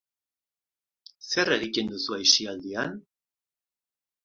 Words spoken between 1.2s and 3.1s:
Zer egiten duzu aisialdian?